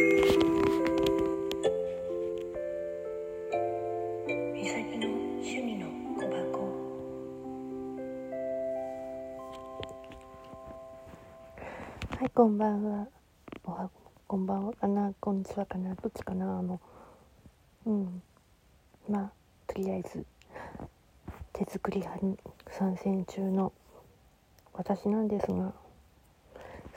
[0.00, 0.06] は
[12.24, 13.08] いこんばんは。
[13.64, 13.90] おは
[14.26, 15.12] こんばんはかな？
[15.20, 15.94] こんにちはかな？
[15.96, 16.46] どっちかな？
[16.46, 16.80] あの
[17.84, 18.22] うん。
[19.06, 19.30] まあ
[19.66, 20.24] とりあえず
[21.52, 22.38] 手作り派に
[22.70, 23.74] 参戦中の
[24.72, 25.74] 私なんですが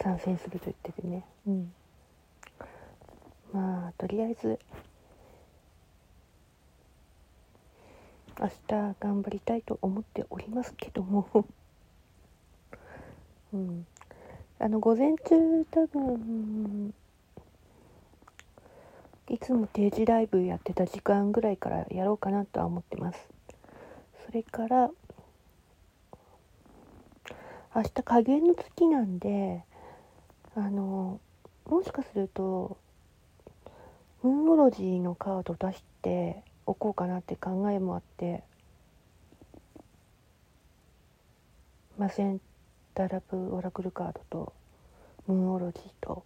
[0.01, 1.25] 参戦すると言っててね。
[1.45, 1.73] うん。
[3.53, 4.59] まあとりあえず
[8.39, 11.27] 明日頑張りたいと思っておりますけども。
[13.53, 13.85] うん。
[14.59, 16.93] あの午前中多分
[19.29, 23.27] いつも定時ライブやってた時間ぐらいからやろうかなとは思ってます。
[24.25, 24.89] それから
[27.75, 29.63] 明日加減の月なんで
[30.55, 31.19] あの
[31.65, 32.77] もしかすると
[34.23, 38.41] ムーンオロジーのカード出しておこうかなって考えもあって
[41.97, 42.39] マセン
[42.95, 44.53] タラブオラクルカードと
[45.27, 46.23] ムーンオロジーと。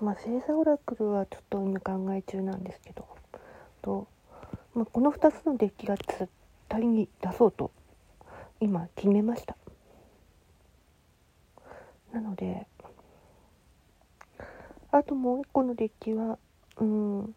[0.00, 3.06] まあ星座オラクルはちょっと今考え中なんですけど
[3.82, 4.08] と、
[4.74, 6.28] まあ、この2つのデッキが絶
[6.68, 7.70] 対に出そうと
[8.60, 9.56] 今決めました。
[12.12, 12.66] なので
[14.98, 16.38] あともう一個のデッキは
[16.78, 17.34] うん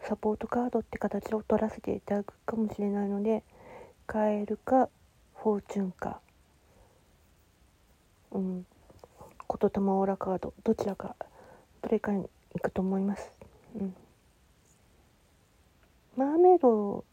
[0.00, 3.44] サポートカードって形を取らせていただくかもしれないので
[4.06, 4.88] カエルか
[5.36, 6.20] フォーチュンか
[8.32, 8.66] うん
[9.48, 11.14] 言霊オーラカードどちらか
[11.82, 13.30] どれかに行くと思います。
[13.76, 13.94] うん。
[16.16, 17.04] マーメイド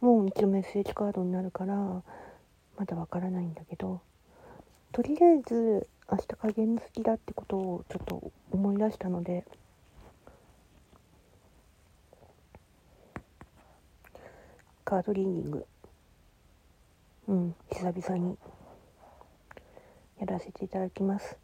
[0.00, 2.02] もう一応メッセージカードになるからま
[2.84, 4.00] だわからないんだけど
[4.90, 9.44] とりあえず明日加減好きだってことをちょっと思い出したので。
[14.84, 15.66] カードリーディング。
[17.28, 18.38] うん久々に。
[20.18, 21.36] やらせていただきます。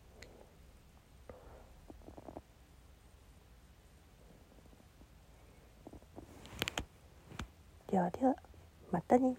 [7.88, 8.34] ではでは
[8.91, 9.36] またね。